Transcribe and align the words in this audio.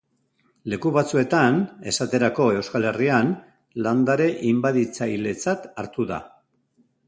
Leku 0.73 0.91
batzuetan, 0.95 1.59
esaterako 1.91 2.47
Euskal 2.61 2.89
Herrian, 2.93 3.31
landare 3.89 4.29
inbaditzailetzat 4.55 5.73
hartu 5.85 6.11
da. 6.15 6.23